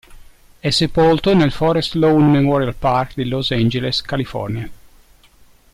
È 0.59 0.71
sepolto 0.71 1.35
nel 1.35 1.51
Forest 1.51 1.93
Lawn 1.93 2.31
Memorial 2.31 2.73
Park 2.73 3.13
di 3.13 3.27
Los 3.27 3.51
Angeles, 3.51 4.01
California. 4.01 4.67